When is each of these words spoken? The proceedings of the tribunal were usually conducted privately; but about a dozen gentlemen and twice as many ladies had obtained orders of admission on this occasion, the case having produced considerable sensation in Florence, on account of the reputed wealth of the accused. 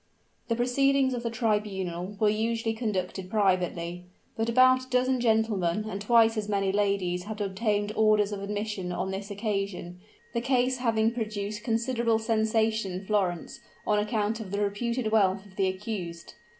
The 0.47 0.55
proceedings 0.55 1.13
of 1.13 1.21
the 1.21 1.29
tribunal 1.29 2.15
were 2.19 2.27
usually 2.27 2.73
conducted 2.73 3.29
privately; 3.29 4.05
but 4.35 4.49
about 4.49 4.85
a 4.85 4.89
dozen 4.89 5.19
gentlemen 5.19 5.85
and 5.87 6.01
twice 6.01 6.37
as 6.37 6.49
many 6.49 6.71
ladies 6.71 7.25
had 7.25 7.39
obtained 7.39 7.91
orders 7.95 8.31
of 8.31 8.41
admission 8.41 8.91
on 8.91 9.11
this 9.11 9.29
occasion, 9.29 9.99
the 10.33 10.41
case 10.41 10.77
having 10.79 11.11
produced 11.11 11.63
considerable 11.63 12.17
sensation 12.17 12.91
in 12.93 13.05
Florence, 13.05 13.59
on 13.85 13.99
account 13.99 14.39
of 14.39 14.49
the 14.49 14.59
reputed 14.59 15.11
wealth 15.11 15.45
of 15.45 15.55
the 15.55 15.67
accused. 15.67 16.33